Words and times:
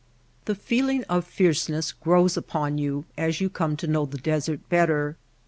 The 0.45 0.55
feeling 0.55 1.03
of 1.03 1.25
fierceness 1.27 1.91
grows 1.91 2.35
upon 2.35 2.79
you 2.79 3.05
as 3.19 3.39
you 3.39 3.51
come 3.51 3.77
to 3.77 3.85
know 3.85 4.07
the 4.07 4.17
desert 4.17 4.67
better. 4.67 5.15